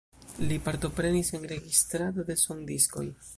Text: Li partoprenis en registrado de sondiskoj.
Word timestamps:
Li 0.51 0.55
partoprenis 0.67 1.29
en 1.39 1.45
registrado 1.53 2.27
de 2.31 2.39
sondiskoj. 2.45 3.07